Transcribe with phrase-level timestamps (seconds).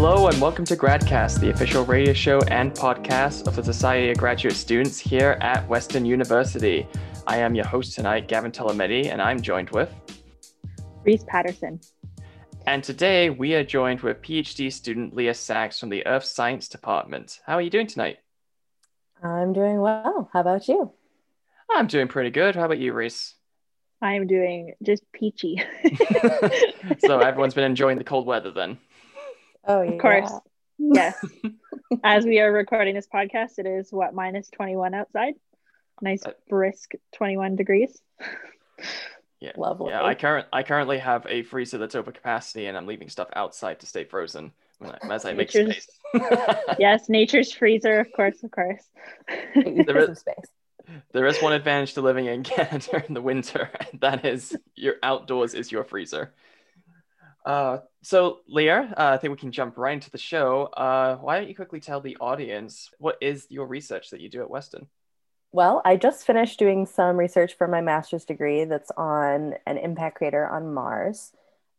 [0.00, 4.16] Hello and welcome to GradCast, the official radio show and podcast of the Society of
[4.16, 6.86] Graduate Students here at Western University.
[7.26, 9.92] I am your host tonight, Gavin Telemedi, and I'm joined with
[11.02, 11.80] Reese Patterson.
[12.64, 17.40] And today we are joined with PhD student Leah Sachs from the Earth Science Department.
[17.44, 18.18] How are you doing tonight?
[19.20, 20.30] I'm doing well.
[20.32, 20.92] How about you?
[21.68, 22.54] I'm doing pretty good.
[22.54, 23.34] How about you, Reese?
[24.00, 25.60] I'm doing just peachy.
[27.00, 28.78] so everyone's been enjoying the cold weather then?
[29.68, 29.90] Oh, yeah.
[29.92, 30.32] Of course.
[30.78, 31.16] Yes.
[32.04, 35.34] As we are recording this podcast, it is what minus 21 outside.
[36.00, 38.00] Nice uh, brisk 21 degrees.
[39.40, 39.52] Yeah.
[39.56, 39.90] Lovely.
[39.90, 43.28] Yeah, I current I currently have a freezer that's over capacity and I'm leaving stuff
[43.34, 44.52] outside to stay frozen
[45.10, 46.24] as I make nature's, space.
[46.78, 48.82] yes, nature's freezer, of course, of course.
[49.54, 50.24] there, is,
[51.12, 54.94] there is one advantage to living in Canada in the winter, and that is your
[55.02, 56.32] outdoors is your freezer.
[57.44, 60.70] Uh, so, Leah, uh, I think we can jump right into the show.
[60.74, 64.40] Uh, why don't you quickly tell the audience what is your research that you do
[64.40, 64.86] at Western?
[65.52, 70.16] Well, I just finished doing some research for my master's degree that's on an impact
[70.16, 71.32] crater on Mars.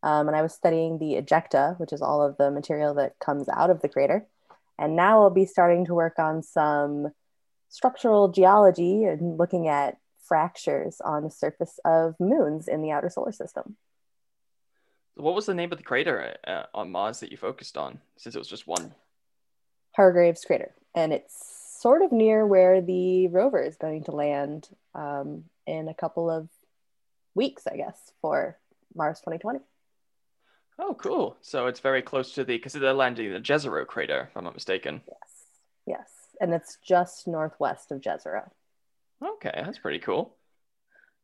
[0.04, 3.48] Um, and I was studying the ejecta, which is all of the material that comes
[3.48, 4.24] out of the crater.
[4.78, 7.08] And now I'll be starting to work on some
[7.70, 13.32] structural geology and looking at fractures on the surface of moons in the outer solar
[13.32, 13.76] system.
[15.14, 18.34] What was the name of the crater uh, on Mars that you focused on, since
[18.34, 18.94] it was just one?
[19.96, 25.44] Hargraves crater, and it's sort of near where the rover is going to land um,
[25.66, 26.48] in a couple of
[27.34, 28.58] weeks, I guess, for
[28.94, 29.60] Mars 2020.
[30.78, 31.36] Oh, cool!
[31.42, 34.44] So it's very close to the because they're landing in the Jezero crater, if I'm
[34.44, 35.02] not mistaken.
[35.06, 35.44] Yes,
[35.86, 38.48] yes, and it's just northwest of Jezero.
[39.22, 40.34] Okay, that's pretty cool.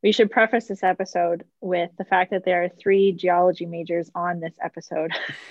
[0.06, 4.38] We should preface this episode with the fact that there are three geology majors on
[4.38, 5.10] this episode,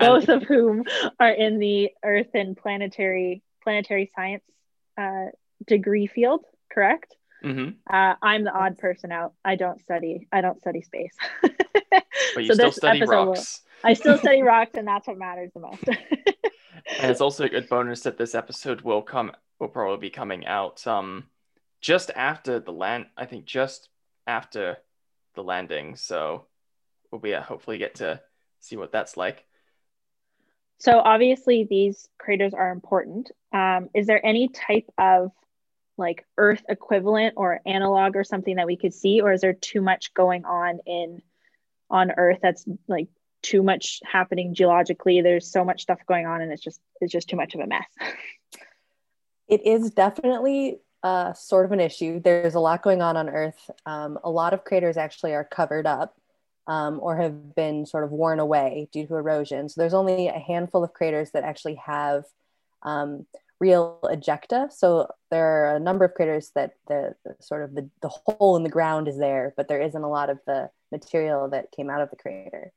[0.00, 0.82] both of whom
[1.20, 4.42] are in the Earth and planetary planetary science
[4.98, 5.26] uh,
[5.68, 6.44] degree field.
[6.68, 7.14] Correct.
[7.44, 7.78] Mm-hmm.
[7.88, 9.34] Uh, I'm the odd person out.
[9.44, 10.26] I don't study.
[10.32, 11.14] I don't study space.
[11.42, 12.02] but
[12.38, 13.60] you so still study rocks.
[13.84, 15.84] Will, I still study rocks, and that's what matters the most.
[15.86, 19.30] and it's also a good bonus that this episode will come
[19.60, 21.26] will probably be coming out um
[21.80, 23.88] just after the land, I think just
[24.26, 24.78] after
[25.34, 25.96] the landing.
[25.96, 26.46] So
[27.10, 28.20] we'll be uh, hopefully get to
[28.60, 29.44] see what that's like.
[30.78, 33.30] So obviously these craters are important.
[33.52, 35.30] Um, is there any type of
[35.98, 39.82] like Earth equivalent or analog or something that we could see, or is there too
[39.82, 41.22] much going on in
[41.90, 43.08] on Earth that's like
[43.42, 45.20] too much happening geologically?
[45.20, 47.66] There's so much stuff going on, and it's just it's just too much of a
[47.66, 47.86] mess.
[49.48, 52.20] it is definitely uh, sort of an issue.
[52.20, 53.70] There's a lot going on on Earth.
[53.86, 56.16] Um, a lot of craters actually are covered up
[56.66, 59.68] um, or have been sort of worn away due to erosion.
[59.68, 62.24] So there's only a handful of craters that actually have
[62.82, 63.26] um,
[63.58, 64.72] real ejecta.
[64.72, 68.56] So there are a number of craters that the, the, sort of the, the hole
[68.56, 71.90] in the ground is there, but there isn't a lot of the material that came
[71.90, 72.72] out of the crater.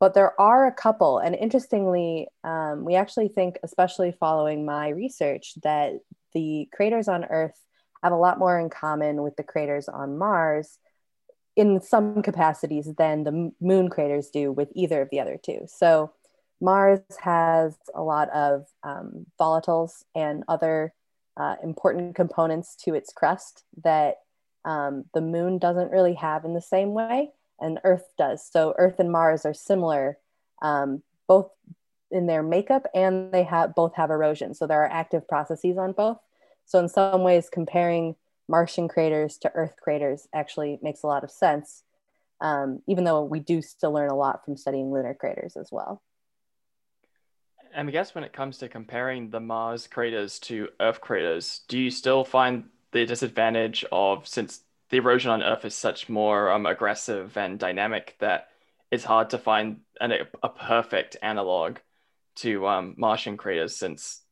[0.00, 5.54] But there are a couple, and interestingly, um, we actually think, especially following my research,
[5.64, 6.00] that
[6.34, 7.60] the craters on Earth
[8.02, 10.78] have a lot more in common with the craters on Mars
[11.56, 15.60] in some capacities than the moon craters do with either of the other two.
[15.66, 16.12] So
[16.60, 20.94] Mars has a lot of um, volatiles and other
[21.36, 24.16] uh, important components to its crust that
[24.64, 28.46] um, the moon doesn't really have in the same way, and Earth does.
[28.48, 30.18] So Earth and Mars are similar,
[30.62, 31.50] um, both
[32.10, 34.54] in their makeup and they have both have erosion.
[34.54, 36.18] So there are active processes on both.
[36.64, 38.16] So in some ways, comparing
[38.48, 41.82] Martian craters to Earth craters actually makes a lot of sense,
[42.40, 46.02] um, even though we do still learn a lot from studying lunar craters as well.
[47.74, 51.78] And I guess when it comes to comparing the Mars craters to Earth craters, do
[51.78, 56.64] you still find the disadvantage of since the erosion on Earth is such more um,
[56.64, 58.48] aggressive and dynamic that
[58.90, 60.12] it's hard to find an,
[60.42, 61.76] a perfect analog
[62.40, 64.22] to um, Martian craters since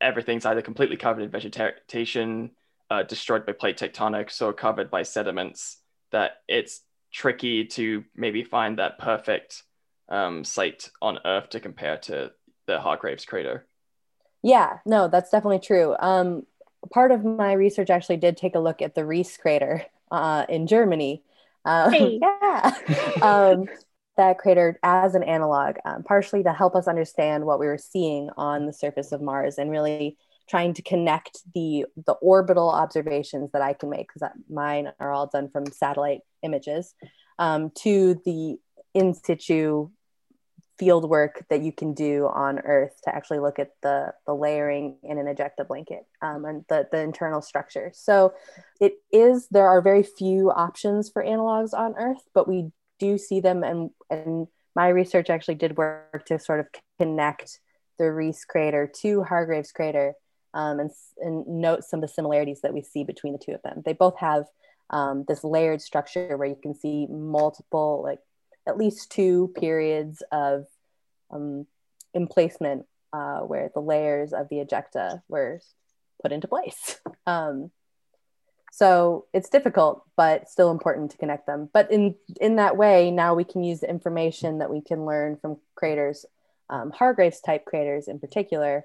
[0.00, 2.50] everything's either completely covered in vegetation,
[2.90, 5.78] uh, destroyed by plate tectonics, or covered by sediments,
[6.12, 6.82] that it's
[7.12, 9.62] tricky to maybe find that perfect
[10.08, 12.30] um, site on Earth to compare to
[12.66, 13.66] the Hargraves crater.
[14.42, 15.96] Yeah, no, that's definitely true.
[15.98, 16.46] Um,
[16.92, 20.66] part of my research actually did take a look at the Ries crater uh, in
[20.66, 21.22] Germany.
[21.64, 22.20] Uh, hey.
[22.22, 22.72] yeah.
[23.22, 23.66] um,
[24.16, 28.30] that crater as an analog, um, partially to help us understand what we were seeing
[28.36, 30.16] on the surface of Mars and really
[30.48, 35.26] trying to connect the the orbital observations that I can make because mine are all
[35.26, 36.94] done from satellite images
[37.38, 38.58] um, to the
[38.94, 39.90] in situ
[40.78, 44.96] field work that you can do on Earth to actually look at the, the layering
[45.02, 47.90] in an ejecta blanket um, and the, the internal structure.
[47.94, 48.34] So
[48.80, 53.40] it is, there are very few options for analogs on Earth, but we do see
[53.40, 53.62] them.
[53.62, 56.66] And, and my research actually did work to sort of
[56.98, 57.60] connect
[57.98, 60.14] the Ries crater to Hargraves crater
[60.54, 63.62] um, and, and note some of the similarities that we see between the two of
[63.62, 63.82] them.
[63.84, 64.44] They both have
[64.90, 68.20] um, this layered structure where you can see multiple, like
[68.66, 70.66] at least two periods of
[71.30, 71.66] um,
[72.14, 75.60] emplacement uh, where the layers of the ejecta were
[76.22, 77.00] put into place.
[78.76, 81.70] So it's difficult, but still important to connect them.
[81.72, 85.38] But in in that way, now we can use the information that we can learn
[85.38, 86.26] from craters,
[86.68, 88.84] um, Hargraves type craters in particular,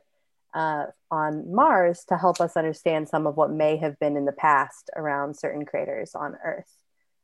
[0.54, 4.32] uh, on Mars to help us understand some of what may have been in the
[4.32, 6.74] past around certain craters on Earth.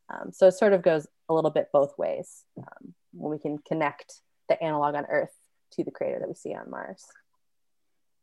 [0.09, 3.59] Um, so it sort of goes a little bit both ways um, when we can
[3.59, 4.15] connect
[4.49, 5.33] the analog on Earth
[5.71, 7.05] to the crater that we see on Mars.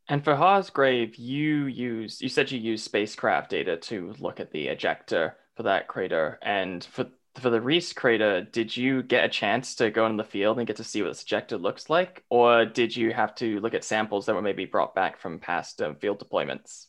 [0.07, 4.67] And for Hargraves, you use you said you use spacecraft data to look at the
[4.67, 6.37] ejecta for that crater.
[6.41, 10.23] And for for the Ries crater, did you get a chance to go in the
[10.23, 13.59] field and get to see what this ejecta looks like, or did you have to
[13.59, 16.87] look at samples that were maybe brought back from past uh, field deployments?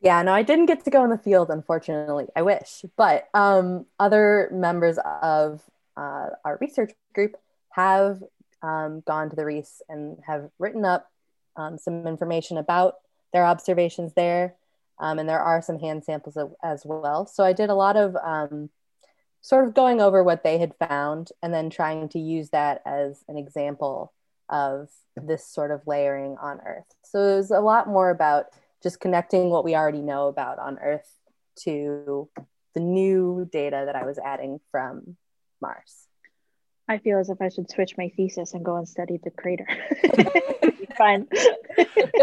[0.00, 2.26] Yeah, no, I didn't get to go in the field, unfortunately.
[2.36, 5.60] I wish, but um, other members of
[5.96, 7.34] uh, our research group
[7.70, 8.22] have
[8.62, 11.10] um, gone to the Ries and have written up
[11.58, 12.94] um, some information about
[13.32, 14.54] their observations there.
[15.00, 17.26] Um, and there are some hand samples as well.
[17.26, 18.70] So I did a lot of um,
[19.42, 23.22] sort of going over what they had found and then trying to use that as
[23.28, 24.12] an example
[24.48, 26.86] of this sort of layering on Earth.
[27.04, 28.46] So it was a lot more about
[28.82, 31.08] just connecting what we already know about on Earth
[31.60, 32.28] to
[32.74, 35.16] the new data that I was adding from
[35.60, 36.06] Mars.
[36.88, 39.66] I feel as if I should switch my thesis and go and study the crater.
[40.98, 41.28] Fun.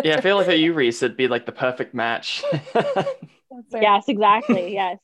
[0.04, 2.44] yeah, I feel like for you, Reese, it'd be like the perfect match.
[3.72, 4.74] yes, exactly.
[4.74, 5.00] Yes.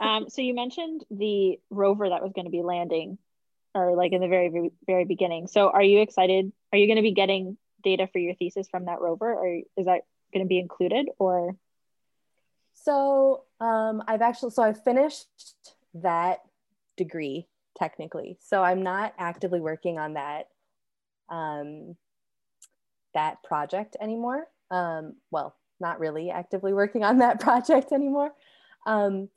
[0.00, 3.18] Um, so you mentioned the rover that was going to be landing,
[3.74, 5.46] or like in the very, very, very beginning.
[5.46, 6.50] So are you excited?
[6.72, 9.86] Are you going to be getting data for your thesis from that rover, or is
[9.86, 10.02] that
[10.32, 11.08] going to be included?
[11.18, 11.54] Or
[12.74, 15.26] so um, I've actually so I've finished
[15.94, 16.40] that
[16.96, 17.46] degree
[17.78, 18.38] technically.
[18.40, 20.48] So I'm not actively working on that
[21.28, 21.96] um,
[23.16, 24.46] that project anymore.
[24.70, 28.30] Um, well, not really actively working on that project anymore.
[28.86, 29.28] Um,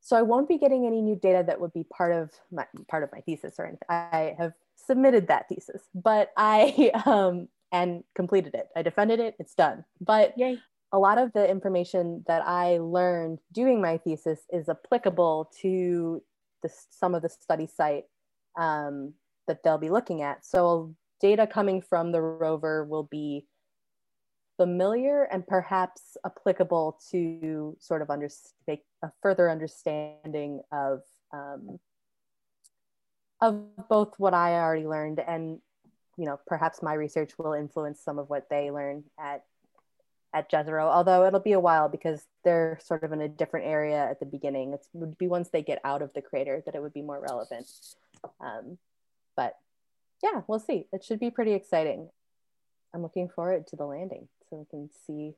[0.00, 3.02] so I won't be getting any new data that would be part of my part
[3.02, 3.88] of my thesis or anything.
[3.90, 8.68] I have submitted that thesis, but I um, and completed it.
[8.76, 9.34] I defended it.
[9.38, 9.84] It's done.
[10.00, 10.58] But Yay.
[10.92, 16.22] a lot of the information that I learned doing my thesis is applicable to
[16.62, 18.04] the, some of the study site
[18.58, 19.12] um,
[19.46, 20.46] that they'll be looking at.
[20.46, 23.46] So data coming from the rover will be
[24.56, 28.28] familiar and perhaps applicable to sort of under,
[28.66, 31.78] make a further understanding of um,
[33.40, 35.60] of both what I already learned and
[36.16, 39.44] you know perhaps my research will influence some of what they learn at
[40.34, 44.10] at Jezero, although it'll be a while because they're sort of in a different area
[44.10, 44.74] at the beginning.
[44.74, 47.20] It would be once they get out of the crater that it would be more
[47.20, 47.66] relevant.
[48.40, 48.76] Um,
[49.36, 49.54] but
[50.22, 50.86] yeah, we'll see.
[50.92, 52.08] It should be pretty exciting.
[52.94, 55.34] I'm looking forward to the landing so we can see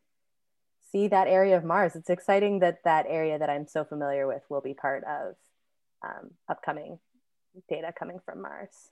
[0.90, 1.94] see that area of Mars.
[1.94, 5.36] It's exciting that that area that I'm so familiar with will be part of
[6.04, 6.98] um, upcoming
[7.68, 8.90] data coming from Mars.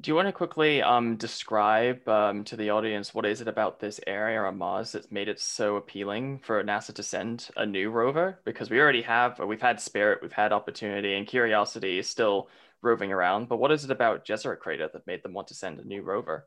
[0.00, 3.80] Do you want to quickly um, describe um, to the audience what is it about
[3.80, 7.90] this area on Mars that's made it so appealing for NASA to send a new
[7.90, 8.38] rover?
[8.44, 12.48] Because we already have, we've had Spirit, we've had Opportunity, and Curiosity is still
[12.82, 13.48] roving around.
[13.48, 16.02] But what is it about Jezero Crater that made them want to send a new
[16.02, 16.46] rover?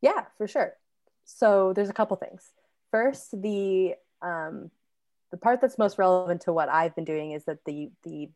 [0.00, 0.74] Yeah, for sure.
[1.24, 2.52] So there's a couple things.
[2.90, 4.70] First, the um,
[5.30, 8.30] the part that's most relevant to what I've been doing is that the the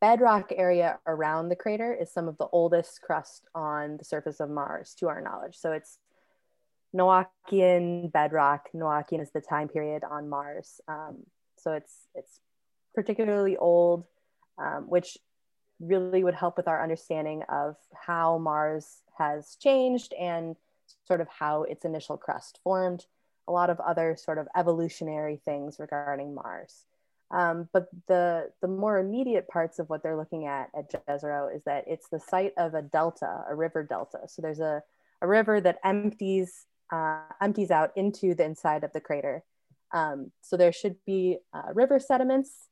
[0.00, 4.50] bedrock area around the crater is some of the oldest crust on the surface of
[4.50, 5.56] Mars, to our knowledge.
[5.56, 5.98] So it's
[6.94, 8.68] Noachian bedrock.
[8.74, 10.80] Noachian is the time period on Mars.
[10.88, 11.18] Um,
[11.56, 12.40] so it's it's
[12.94, 14.04] particularly old,
[14.58, 15.18] um, which
[15.80, 20.56] really would help with our understanding of how Mars has changed and
[21.06, 23.06] sort of how its initial crust formed.
[23.46, 26.84] A lot of other sort of evolutionary things regarding Mars.
[27.30, 31.62] Um, but the, the more immediate parts of what they're looking at at Jezero is
[31.64, 34.20] that it's the site of a delta, a river delta.
[34.28, 34.82] So there's a,
[35.20, 39.42] a river that empties, uh, empties out into the inside of the crater.
[39.92, 42.68] Um, so there should be uh, river sediments.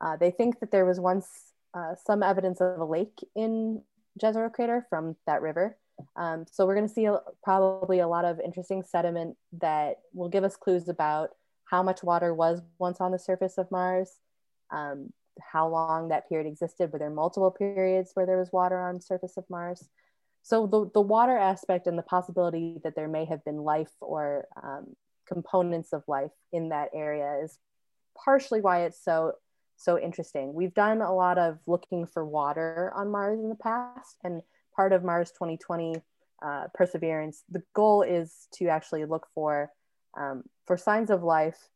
[0.00, 3.82] Uh, they think that there was once uh, some evidence of a lake in
[4.20, 5.76] Jezero crater from that river.
[6.16, 10.28] Um, so we're going to see a, probably a lot of interesting sediment that will
[10.28, 11.30] give us clues about
[11.64, 14.18] how much water was once on the surface of Mars,
[14.70, 15.10] um,
[15.40, 16.92] how long that period existed.
[16.92, 19.88] Were there multiple periods where there was water on the surface of Mars?
[20.42, 24.48] So the, the water aspect and the possibility that there may have been life or
[24.62, 27.58] um, components of life in that area is
[28.22, 29.34] partially why it's so
[29.82, 30.54] so interesting.
[30.54, 34.42] We've done a lot of looking for water on Mars in the past, and
[34.74, 35.96] part of Mars 2020
[36.42, 39.70] uh, Perseverance, the goal is to actually look for
[40.16, 41.68] um, for signs of life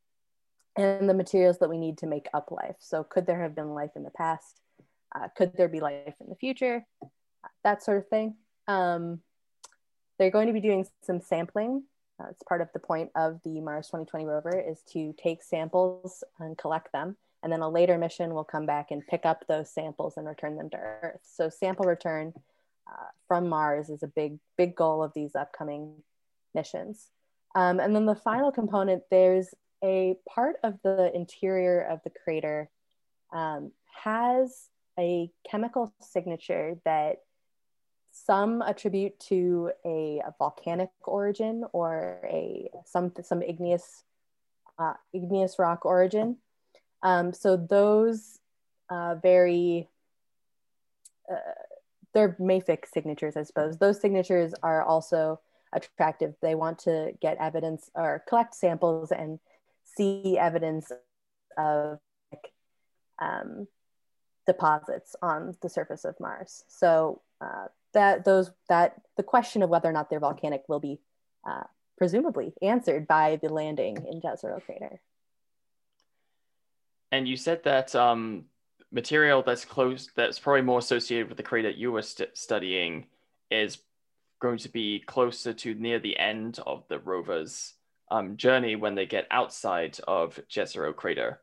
[0.76, 2.76] and the materials that we need to make up life.
[2.80, 4.60] So, could there have been life in the past?
[5.14, 6.84] Uh, could there be life in the future?
[7.64, 8.36] that sort of thing.
[8.68, 9.20] Um,
[10.18, 11.84] they're going to be doing some sampling.
[12.18, 16.24] Uh, it's part of the point of the Mars 2020 rover is to take samples
[16.38, 17.16] and collect them.
[17.46, 20.56] And then a later mission will come back and pick up those samples and return
[20.56, 21.20] them to Earth.
[21.22, 22.32] So sample return
[22.88, 25.92] uh, from Mars is a big, big goal of these upcoming
[26.56, 27.06] missions.
[27.54, 32.68] Um, and then the final component, there's a part of the interior of the crater
[33.32, 33.70] um,
[34.02, 34.66] has
[34.98, 37.18] a chemical signature that
[38.10, 44.02] some attribute to a, a volcanic origin or a some some igneous
[44.80, 46.38] uh, igneous rock origin.
[47.02, 48.38] Um, so those
[48.88, 49.88] uh, very
[51.30, 51.36] uh,
[52.14, 53.76] they're mafic signatures, I suppose.
[53.76, 55.40] Those signatures are also
[55.72, 56.34] attractive.
[56.40, 59.38] They want to get evidence or collect samples and
[59.84, 60.90] see evidence
[61.58, 61.98] of
[63.18, 63.66] um,
[64.46, 66.64] deposits on the surface of Mars.
[66.68, 71.00] So uh, that those that the question of whether or not they're volcanic will be
[71.46, 71.64] uh,
[71.98, 75.00] presumably answered by the landing in Jezero crater.
[77.12, 78.44] And you said that um,
[78.90, 83.06] material that's close, that's probably more associated with the crater you were st- studying,
[83.50, 83.78] is
[84.40, 87.74] going to be closer to near the end of the rover's
[88.10, 91.40] um, journey when they get outside of Jezero crater.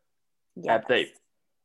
[0.87, 1.11] They?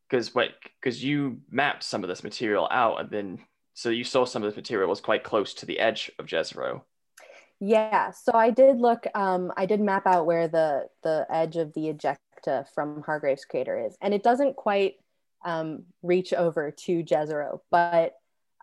[0.08, 0.50] Because what?
[0.80, 3.38] Because you mapped some of this material out, and then
[3.74, 6.82] so you saw some of this material was quite close to the edge of Jezero.
[7.60, 9.06] Yeah, so I did look.
[9.14, 11.88] Um, I did map out where the the edge of the
[12.74, 14.94] from Hargraves crater is, and it doesn't quite
[15.44, 18.14] um, reach over to Jezero, but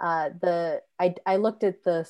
[0.01, 2.07] uh, the I I looked at the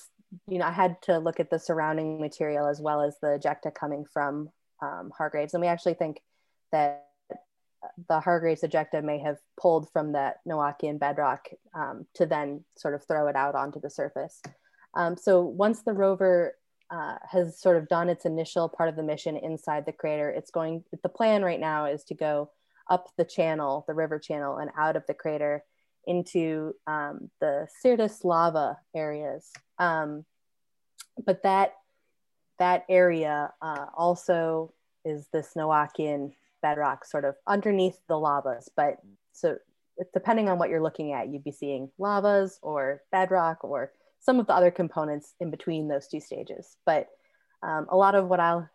[0.48, 3.74] you know I had to look at the surrounding material as well as the ejecta
[3.74, 4.50] coming from
[4.82, 6.22] um, Hargraves, and we actually think
[6.72, 7.06] that
[8.10, 13.06] the Hargraves ejecta may have pulled from that Noachian bedrock um, to then sort of
[13.06, 14.42] throw it out onto the surface.
[14.96, 16.56] Um, so once the rover
[16.92, 20.52] uh, has sort of done its initial part of the mission inside the crater, it's
[20.52, 22.50] going, the plan right now is to go
[22.90, 25.64] up the channel, the river channel, and out of the crater
[26.06, 29.50] into um, the Syrtis lava areas.
[29.80, 30.26] Um,
[31.26, 31.74] but that
[32.58, 34.74] that area uh, also
[35.04, 38.70] is this Noachian bedrock sort of underneath the lavas.
[38.76, 39.00] But
[39.34, 39.58] so
[40.14, 43.92] depending on what you're looking at, you'd be seeing lavas or bedrock or
[44.26, 46.78] some of the other components in between those two stages.
[46.86, 47.08] But
[47.62, 48.70] um, a lot of what I'll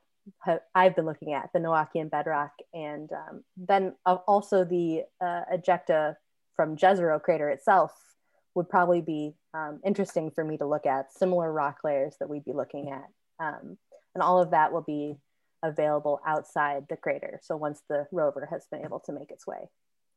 [0.74, 6.14] I've been looking at the Noachian bedrock, and um, then also the uh, ejecta
[6.54, 7.92] from Jezero crater itself
[8.54, 11.12] would probably be um, interesting for me to look at.
[11.12, 13.08] Similar rock layers that we'd be looking at,
[13.44, 13.78] um,
[14.14, 15.16] and all of that will be
[15.62, 17.40] available outside the crater.
[17.42, 19.68] So once the rover has been able to make its way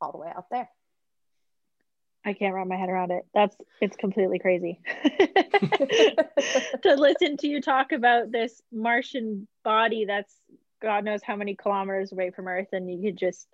[0.02, 0.70] all the way out there.
[2.26, 3.26] I can't wrap my head around it.
[3.34, 10.34] That's it's completely crazy to listen to you talk about this Martian body that's
[10.82, 13.48] God knows how many kilometers away from Earth, and you could just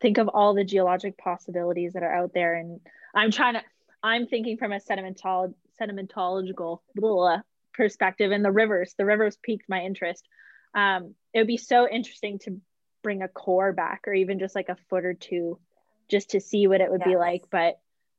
[0.00, 2.54] think of all the geologic possibilities that are out there.
[2.54, 2.80] And
[3.14, 3.62] I'm trying to,
[4.02, 7.40] I'm thinking from a sedimental sedimentological blah,
[7.74, 8.94] perspective, and the rivers.
[8.96, 10.26] The rivers piqued my interest
[10.74, 12.60] um, it would be so interesting to
[13.02, 15.58] bring a core back or even just like a foot or two
[16.08, 17.08] just to see what it would yes.
[17.08, 17.78] be like but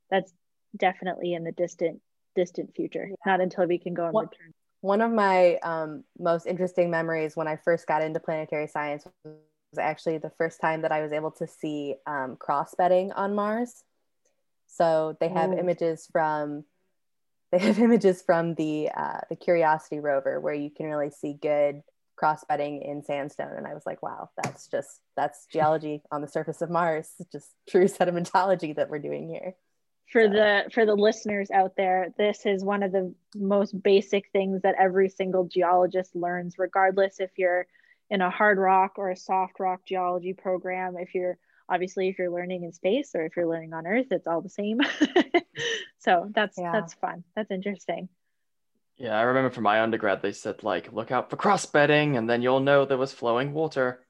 [0.09, 0.33] that's
[0.75, 2.01] definitely in the distant
[2.35, 3.31] distant future yeah.
[3.31, 7.35] not until we can go and one, return one of my um, most interesting memories
[7.35, 11.11] when i first got into planetary science was actually the first time that i was
[11.11, 13.83] able to see um, cross bedding on mars
[14.67, 16.65] so they have images from
[17.51, 21.81] they have images from the uh, the curiosity rover where you can really see good
[22.15, 23.53] cross bedding in sandstone.
[23.57, 27.10] And i was like wow that's just that's geology on the surface of mars.
[27.31, 29.55] Just true sedimentology that we're doing here.
[30.12, 30.29] For so.
[30.29, 34.75] the for the listeners out there this is one of the most basic things that
[34.79, 37.67] every single geologist learns regardless if you're
[38.10, 40.95] in a hard rock or a soft rock geology program.
[40.98, 44.27] If you're obviously if you're learning in space or if you're learning on earth it's
[44.27, 44.79] all the same.
[46.05, 46.72] So that's yeah.
[46.72, 47.24] that's fun.
[47.36, 48.10] That's interesting
[48.97, 52.29] yeah i remember from my undergrad they said like look out for cross bedding and
[52.29, 54.01] then you'll know there was flowing water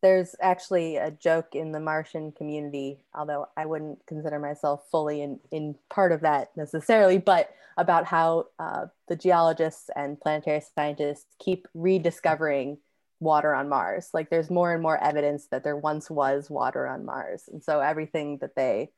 [0.00, 5.38] there's actually a joke in the martian community although i wouldn't consider myself fully in,
[5.50, 11.68] in part of that necessarily but about how uh, the geologists and planetary scientists keep
[11.74, 12.76] rediscovering
[13.20, 14.10] water on Mars.
[14.12, 17.80] Like there's more and more evidence that there once was water on Mars, and so
[17.80, 18.90] everything that they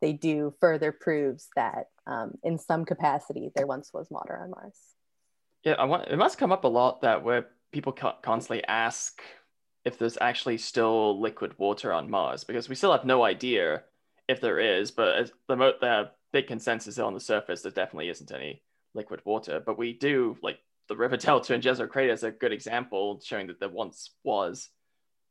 [0.00, 4.76] they do further proves that um, in some capacity there once was water on Mars.
[5.64, 6.08] Yeah, I want.
[6.08, 9.20] It must come up a lot that where people constantly ask
[9.84, 13.82] if there's actually still liquid water on Mars because we still have no idea
[14.28, 18.62] if there is, but the the big consensus on the surface there definitely isn't any
[18.94, 20.58] liquid water, but we do like
[20.88, 24.70] the River Delta and Jezero Crater is a good example showing that there once was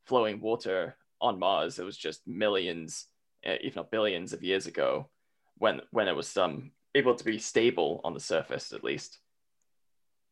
[0.05, 1.79] flowing water on Mars.
[1.79, 3.07] It was just millions,
[3.43, 5.09] if not billions of years ago
[5.57, 9.19] when when it was um, able to be stable on the surface at least.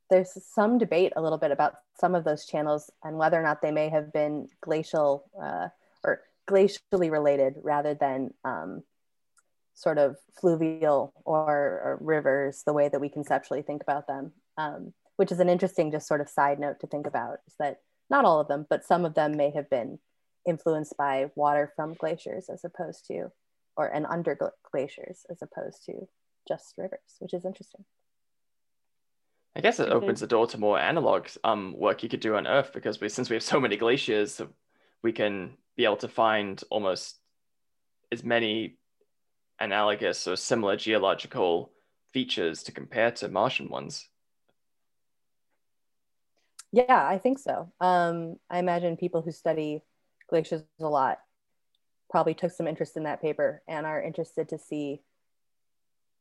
[0.09, 3.61] There's some debate a little bit about some of those channels and whether or not
[3.61, 5.69] they may have been glacial uh,
[6.03, 8.83] or glacially related rather than um,
[9.73, 14.33] sort of fluvial or, or, rivers the way that we conceptually think about them.
[14.57, 17.81] Um, which is an interesting just sort of side note to think about is that
[18.09, 19.99] not all of them, but some of them may have been
[20.47, 23.31] influenced by water from glaciers as opposed to,
[23.77, 24.37] or and under
[24.71, 26.07] glaciers as opposed to
[26.47, 27.85] just rivers, which is interesting.
[29.55, 32.47] I guess it opens the door to more analog um, work you could do on
[32.47, 34.41] Earth because we, since we have so many glaciers,
[35.03, 37.17] we can be able to find almost
[38.11, 38.77] as many
[39.59, 41.71] analogous or similar geological
[42.13, 44.07] features to compare to Martian ones.
[46.71, 47.71] Yeah, I think so.
[47.81, 49.83] Um, I imagine people who study
[50.31, 51.19] glaciers a lot
[52.09, 55.01] probably took some interest in that paper and are interested to see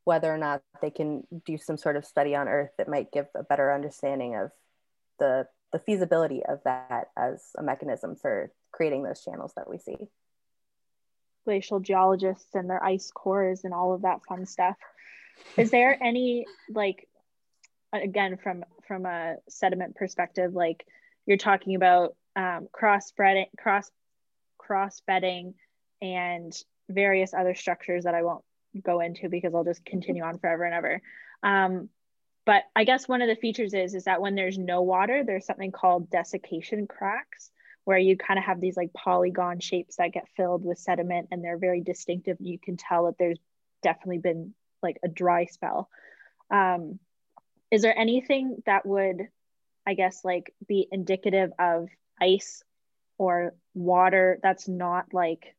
[0.05, 3.27] whether or not they can do some sort of study on Earth that might give
[3.35, 4.51] a better understanding of
[5.19, 9.97] the the feasibility of that as a mechanism for creating those channels that we see.
[11.45, 14.77] Glacial geologists and their ice cores and all of that fun stuff.
[15.57, 17.09] Is there any like
[17.93, 20.85] again from from a sediment perspective like
[21.27, 23.91] you're talking about um, cross spreading cross
[24.71, 25.55] cross bedding
[26.01, 26.57] and
[26.89, 28.45] various other structures that i won't
[28.81, 31.03] go into because i'll just continue on forever and ever.
[31.43, 31.89] Um,
[32.47, 35.45] but i guess one of the features is is that when there's no water there's
[35.45, 37.51] something called desiccation cracks
[37.85, 41.43] where you kind of have these like polygon shapes that get filled with sediment and
[41.43, 42.37] they're very distinctive.
[42.39, 43.41] You can tell that there's
[43.83, 45.89] definitely been like a dry spell.
[46.53, 47.01] Um,
[47.73, 49.29] is there anything that would
[49.87, 51.89] i guess like be indicative of
[52.21, 52.63] ice
[53.21, 55.55] or water that's not like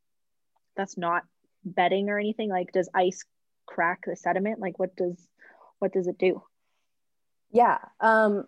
[0.75, 1.23] that's not
[1.63, 2.49] bedding or anything.
[2.49, 3.23] Like does ice
[3.67, 4.59] crack the sediment?
[4.59, 5.15] Like what does
[5.77, 6.41] what does it do?
[7.51, 8.45] Yeah um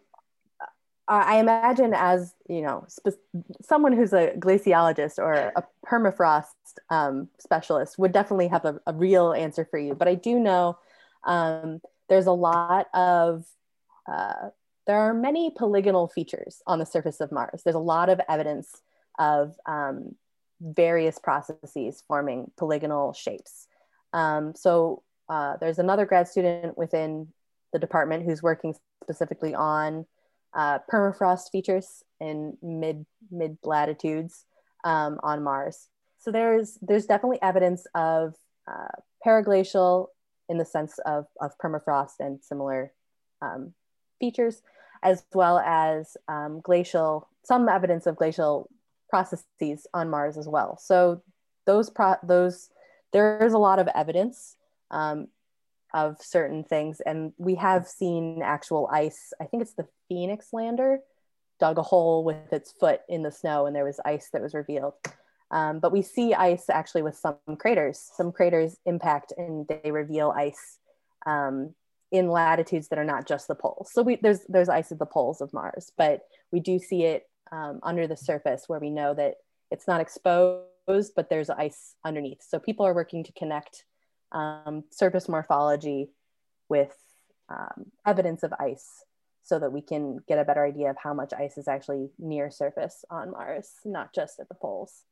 [1.05, 3.19] i imagine as you know spe-
[3.61, 6.53] someone who's a glaciologist or a permafrost
[6.89, 9.95] um, specialist would definitely have a, a, real answer for you.
[9.95, 10.77] But i do know
[11.25, 13.45] um, there's a lot of
[14.09, 14.49] uh,
[14.87, 17.63] there are many polygonal features on the surface of Mars.
[17.63, 18.81] There's a lot of evidence
[19.19, 20.15] of um,
[20.61, 23.67] various processes forming polygonal shapes.
[24.13, 27.27] Um, so uh, there's another grad student within
[27.71, 30.05] the department who's working specifically on
[30.53, 34.45] uh, permafrost features in mid mid latitudes
[34.83, 35.87] um, on Mars.
[36.19, 38.35] So there's there's definitely evidence of
[38.67, 38.87] uh,
[39.25, 40.07] periglacial
[40.49, 42.93] in the sense of, of permafrost and similar
[43.41, 43.73] um,
[44.19, 44.61] features,
[45.01, 48.69] as well as um, glacial, some evidence of glacial
[49.13, 50.79] processes on Mars as well.
[50.81, 51.21] So
[51.67, 52.69] those, pro- those
[53.11, 54.57] there is a lot of evidence
[54.89, 55.27] um,
[55.93, 59.31] of certain things, and we have seen actual ice.
[59.39, 60.97] I think it's the Phoenix lander
[61.59, 64.55] dug a hole with its foot in the snow, and there was ice that was
[64.55, 64.93] revealed.
[65.51, 68.09] Um, but we see ice actually with some craters.
[68.17, 70.79] Some craters impact and they reveal ice
[71.27, 71.75] um,
[72.11, 73.91] in latitudes that are not just the poles.
[73.93, 76.21] So we, there's there's ice at the poles of Mars, but
[76.51, 79.35] we do see it um, under the surface where we know that
[79.69, 82.41] it's not exposed, but there's ice underneath.
[82.41, 83.85] So people are working to connect
[84.31, 86.09] um, surface morphology
[86.67, 86.95] with
[87.49, 89.05] um, evidence of ice
[89.43, 92.49] so that we can get a better idea of how much ice is actually near
[92.49, 95.03] surface on Mars, not just at the poles.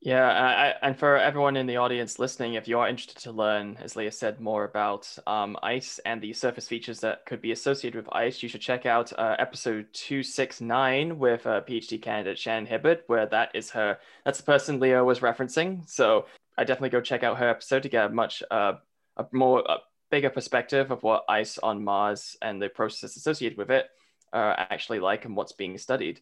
[0.00, 3.76] Yeah, I, and for everyone in the audience listening, if you are interested to learn,
[3.80, 7.96] as Leah said, more about um, ice and the surface features that could be associated
[7.96, 13.04] with ice, you should check out uh, episode 269 with uh, PhD candidate Shannon Hibbert,
[13.08, 15.88] where that is her, that's the person Leah was referencing.
[15.88, 18.74] So I definitely go check out her episode to get a much uh,
[19.16, 19.78] a more a
[20.10, 23.86] bigger perspective of what ice on Mars and the processes associated with it
[24.32, 26.20] are actually like and what's being studied.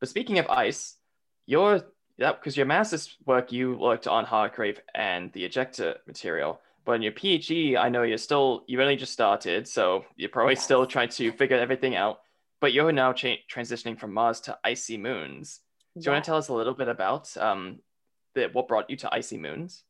[0.00, 0.96] But speaking of ice,
[1.46, 1.82] your
[2.18, 7.02] Yep, because your master's work you looked on Hargrave and the ejecta material, but in
[7.02, 11.08] your PhD, I know you're still you only just started, so you're probably still trying
[11.10, 12.20] to figure everything out.
[12.60, 15.60] But you're now cha- transitioning from Mars to icy moons.
[15.96, 17.80] Do you want to tell us a little bit about um,
[18.34, 19.82] the, what brought you to icy moons?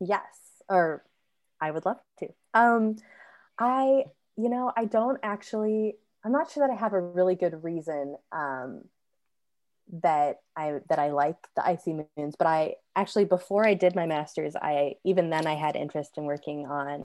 [0.00, 0.22] Yes,
[0.68, 1.04] or
[1.60, 2.28] I would love to.
[2.52, 2.96] Um,
[3.58, 4.04] I,
[4.36, 5.96] you know, I don't actually.
[6.24, 8.84] I'm not sure that I have a really good reason um,
[10.02, 12.34] that I that I like the icy moons.
[12.38, 16.24] But I actually before I did my master's, I even then I had interest in
[16.24, 17.04] working on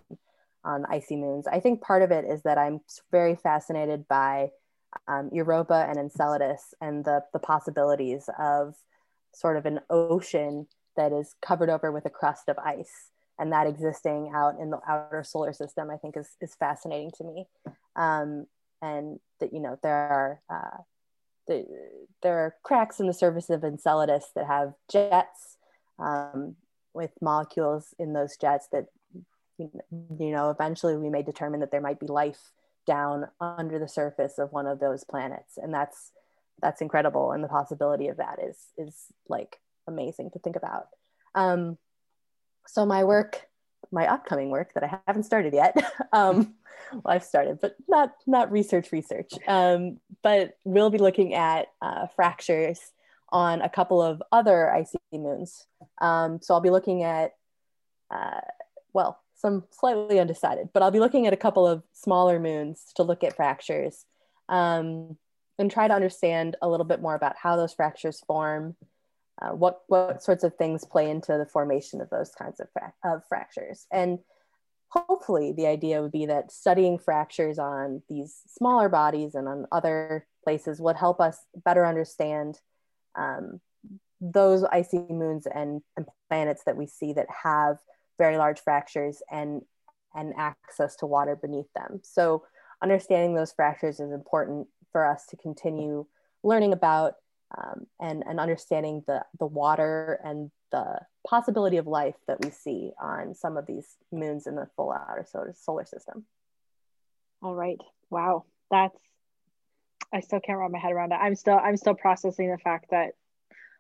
[0.63, 1.47] on icy moons.
[1.47, 4.52] I think part of it is that I'm very fascinated by
[5.08, 8.75] um, Europa and Enceladus and the the possibilities of
[9.34, 13.67] sort of an ocean that is covered over with a crust of ice and that
[13.67, 17.47] existing out in the outer solar system i think is, is fascinating to me
[17.95, 18.45] um,
[18.82, 20.82] and that you know there are uh,
[21.50, 21.66] the,
[22.24, 25.58] there are cracks in the surface of Enceladus that have jets
[25.98, 26.56] um,
[26.94, 28.86] with molecules in those jets that,
[29.58, 29.70] you
[30.32, 32.54] know, eventually we may determine that there might be life
[32.88, 35.58] down under the surface of one of those planets.
[35.58, 36.12] And that's,
[36.62, 37.34] that's incredible.
[37.34, 38.96] And the possibility of that is, is
[39.28, 40.88] like amazing to think about.
[41.36, 41.78] Um,
[42.68, 43.49] so my work,
[43.91, 45.75] my upcoming work that I haven't started yet,
[46.13, 46.56] um,
[46.91, 49.32] well, I've started, but not not research research.
[49.47, 52.80] Um, but we'll be looking at uh, fractures
[53.32, 55.65] on a couple of other icy moons.
[56.02, 57.34] Um, so I'll be looking at,
[58.12, 58.41] uh,
[58.93, 63.04] well, some slightly undecided, but I'll be looking at a couple of smaller moons to
[63.04, 64.06] look at fractures
[64.49, 65.17] um,
[65.58, 68.75] and try to understand a little bit more about how those fractures form,
[69.41, 72.93] uh, what what sorts of things play into the formation of those kinds of, fra-
[73.04, 74.19] of fractures, and
[74.89, 80.25] hopefully the idea would be that studying fractures on these smaller bodies and on other
[80.43, 82.60] places would help us better understand
[83.15, 83.60] um,
[84.19, 87.78] those icy moons and, and, planets that we see that have
[88.19, 89.62] very large fractures and
[90.15, 91.99] and access to water beneath them.
[92.04, 92.43] So
[92.84, 96.06] understanding those fractures is important for us to continue
[96.43, 97.13] learning about
[97.58, 102.92] um, and, and understanding the, the water and the possibility of life that we see
[103.02, 106.26] on some of these moons in the full outer solar system.
[107.42, 107.80] All right.
[108.10, 108.46] Wow.
[108.70, 108.98] That's
[110.12, 111.20] I still can't wrap my head around it.
[111.22, 113.12] I'm still I'm still processing the fact that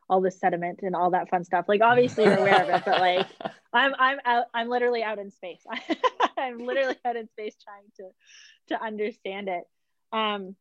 [0.09, 1.65] all this sediment and all that fun stuff.
[1.67, 3.27] Like obviously you're aware of it, but like
[3.73, 5.61] I'm I'm out I'm literally out in space.
[6.37, 9.63] I'm literally out in space trying to to understand it.
[10.11, 10.55] Um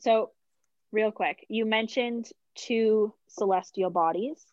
[0.00, 0.30] so
[0.92, 4.44] real quick, you mentioned two celestial bodies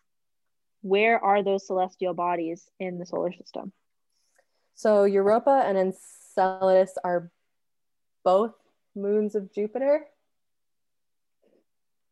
[0.82, 3.74] where are those celestial bodies in the solar system?
[4.76, 7.32] So Europa and Enceladus are
[8.24, 8.54] both
[8.96, 10.06] moons of Jupiter.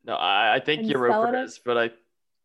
[0.04, 1.92] No, I, I think Enceladus, Europa is, but I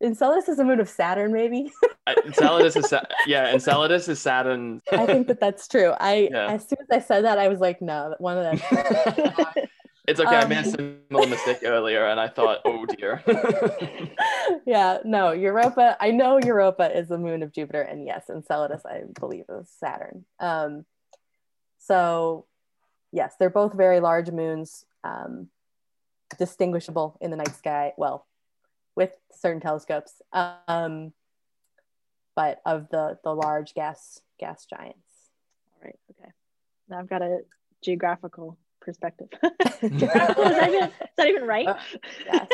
[0.01, 1.71] Enceladus is a moon of Saturn, maybe.
[2.25, 2.93] Enceladus is
[3.27, 4.81] yeah, Enceladus is Saturn.
[4.91, 5.93] I think that that's true.
[5.99, 6.47] I yeah.
[6.51, 8.59] as soon as I said that, I was like, no, one of them.
[10.11, 10.35] It's okay.
[10.35, 13.23] Um, I made a similar mistake earlier, and I thought, oh dear.
[14.65, 15.95] yeah, no, Europa.
[16.01, 20.25] I know Europa is the moon of Jupiter, and yes, Enceladus, I believe, is Saturn.
[20.37, 20.83] Um,
[21.79, 22.45] so,
[23.13, 25.47] yes, they're both very large moons, um,
[26.37, 27.93] distinguishable in the night sky.
[27.95, 28.27] Well,
[28.97, 31.13] with certain telescopes, um,
[32.35, 35.29] but of the the large gas gas giants.
[35.73, 35.99] All right.
[36.19, 36.31] Okay.
[36.89, 37.45] Now I've got a
[37.81, 39.29] geographical perspective.
[39.81, 41.67] is, that even, is, that even, right?
[41.67, 41.75] Uh,
[42.25, 42.47] yes.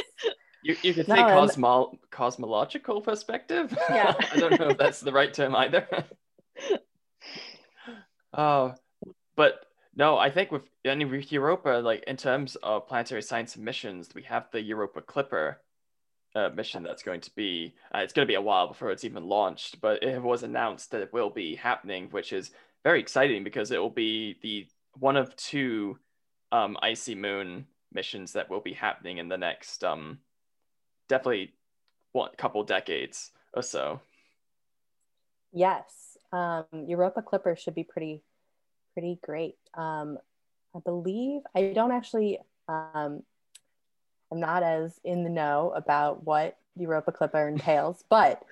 [0.63, 3.75] You, you could say no, cosmo- cosmological perspective.
[3.89, 4.13] Yeah.
[4.33, 5.87] I don't know if that's the right term either.
[8.33, 8.75] Oh,
[9.35, 14.09] but no, I think with any with Europa, like in terms of planetary science missions,
[14.13, 15.59] we have the Europa Clipper
[16.35, 17.73] uh, mission that's going to be.
[17.95, 20.91] Uh, it's going to be a while before it's even launched, but it was announced
[20.91, 22.51] that it will be happening, which is
[22.83, 24.67] very exciting because it will be the
[24.99, 25.97] one of two
[26.51, 30.19] um, icy moon missions that will be happening in the next um,
[31.07, 31.53] definitely
[32.11, 33.99] one couple decades or so.
[35.53, 38.21] Yes, um, Europa Clipper should be pretty
[38.93, 39.55] pretty great.
[39.75, 40.17] Um,
[40.75, 42.39] I believe I don't actually.
[42.67, 43.23] Um,
[44.29, 48.43] I'm not as in the know about what Europa Clipper entails, but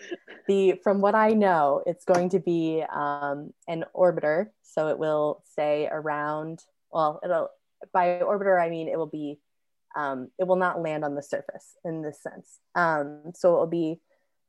[0.47, 4.49] the from what I know, it's going to be um, an orbiter.
[4.63, 6.63] So it will stay around.
[6.91, 7.49] Well, it'll
[7.93, 9.39] by orbiter I mean it will be
[9.95, 12.59] um, it will not land on the surface in this sense.
[12.75, 14.01] Um, so it will be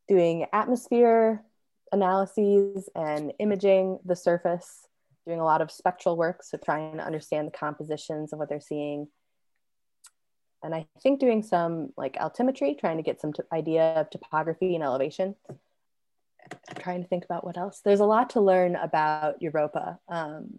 [0.09, 1.45] doing atmosphere
[1.93, 4.87] analyses and imaging the surface,
[5.27, 8.61] doing a lot of spectral work, so trying to understand the compositions of what they're
[8.61, 9.09] seeing.
[10.63, 14.83] And I think doing some like altimetry, trying to get some idea of topography and
[14.83, 15.37] elevation.
[15.49, 17.81] I'm trying to think about what else.
[17.85, 19.99] There's a lot to learn about Europa.
[20.09, 20.59] Um,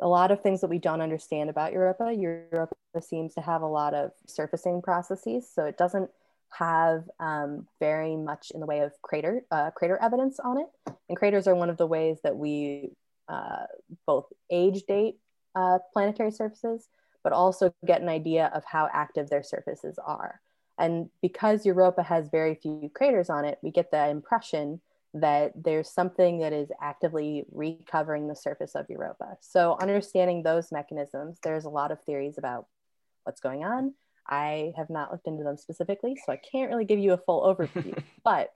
[0.00, 2.12] a lot of things that we don't understand about Europa.
[2.12, 6.10] Europa seems to have a lot of surfacing processes, so it doesn't
[6.50, 10.66] have um, very much in the way of crater uh, crater evidence on it.
[11.08, 12.90] And craters are one of the ways that we
[13.28, 13.66] uh,
[14.06, 15.16] both age date
[15.54, 16.88] uh, planetary surfaces,
[17.24, 20.40] but also get an idea of how active their surfaces are.
[20.78, 24.80] And because Europa has very few craters on it, we get the impression
[25.20, 29.36] that there's something that is actively recovering the surface of Europa.
[29.40, 32.66] So, understanding those mechanisms, there's a lot of theories about
[33.24, 33.94] what's going on.
[34.28, 37.42] I have not looked into them specifically, so I can't really give you a full
[37.42, 38.02] overview.
[38.24, 38.50] but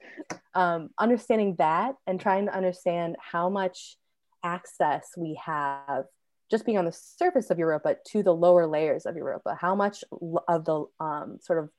[0.55, 3.97] um, understanding that and trying to understand how much
[4.43, 6.05] access we have
[6.51, 10.03] just being on the surface of Europa to the lower layers of Europa, how much
[10.49, 11.71] of the um, sort of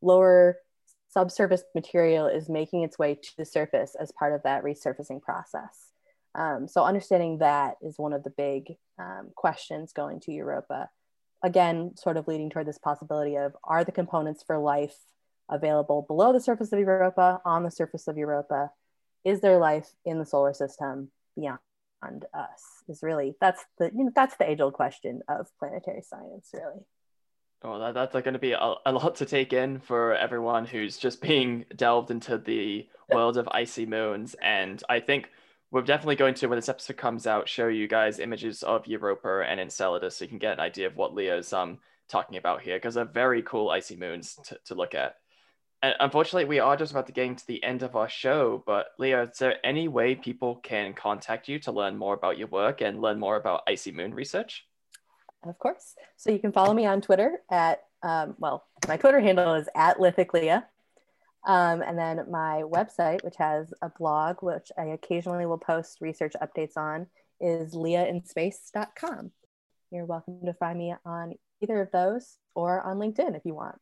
[0.00, 0.56] lower
[1.14, 5.92] subsurface material is making its way to the surface as part of that resurfacing process.
[6.34, 10.90] Um, so understanding that is one of the big um, questions going to Europa.
[11.42, 14.96] Again, sort of leading toward this possibility of are the components for life
[15.48, 18.70] available below the surface of Europa, on the surface of Europa?
[19.24, 21.60] Is there life in the solar system beyond
[22.34, 22.82] us?
[22.88, 26.82] Is really that's the you know that's the age old question of planetary science, really.
[27.62, 30.98] Oh, that, that's going to be a, a lot to take in for everyone who's
[30.98, 34.34] just being delved into the world of icy moons.
[34.42, 35.30] And I think
[35.70, 39.42] we're definitely going to, when this episode comes out, show you guys images of Europa
[39.48, 42.76] and Enceladus so you can get an idea of what Leah's um, talking about here,
[42.76, 45.16] because they're very cool icy moons to, to look at.
[45.82, 48.62] And unfortunately, we are just about to get to the end of our show.
[48.66, 52.48] But Leo, is there any way people can contact you to learn more about your
[52.48, 54.66] work and learn more about icy moon research?
[55.46, 55.94] Of course.
[56.16, 59.98] So you can follow me on Twitter at, um, well, my Twitter handle is at
[59.98, 60.64] Lithiclea.
[61.46, 66.32] Um, and then my website, which has a blog, which I occasionally will post research
[66.42, 67.06] updates on,
[67.40, 69.30] is leahinspace.com.
[69.90, 73.78] You're welcome to find me on either of those or on LinkedIn if you want.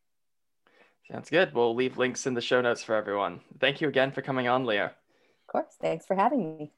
[1.11, 1.55] Sounds good.
[1.55, 3.41] We'll leave links in the show notes for everyone.
[3.61, 4.87] Thank you again for coming on, Leah.
[4.87, 5.75] Of course.
[5.81, 6.73] Thanks for having me.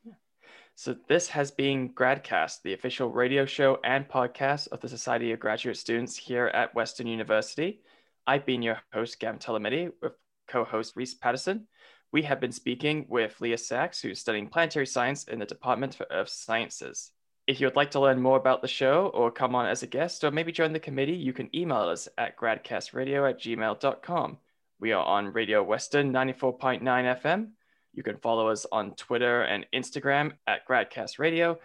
[0.77, 5.39] So, this has been GradCast, the official radio show and podcast of the Society of
[5.39, 7.81] Graduate Students here at Western University.
[8.27, 10.15] I've been your host, Gavin Telemedi, with
[10.49, 11.69] co host Reese Patterson.
[12.11, 16.07] We have been speaking with Leah Sachs, who's studying planetary science in the Department for
[16.11, 17.13] Earth Sciences.
[17.47, 19.87] If you would like to learn more about the show or come on as a
[19.87, 24.39] guest or maybe join the committee, you can email us at gradcastradio at gmail.com.
[24.81, 27.51] We are on Radio Western 94.9 FM
[27.95, 31.59] you can follow us on Twitter and Instagram at Gradcast Radio,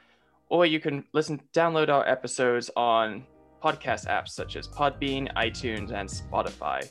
[0.50, 3.26] or you can listen, download our episodes on
[3.62, 6.90] podcast apps such as Podbean, iTunes, and Spotify.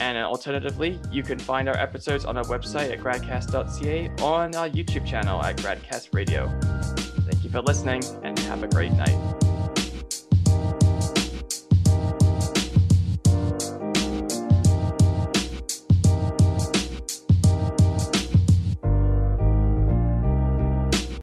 [0.00, 4.68] And alternatively, you can find our episodes on our website at gradcast.ca or on our
[4.68, 6.52] YouTube channel at Gradcast Radio.
[7.30, 9.31] Thank you for listening and have a great night.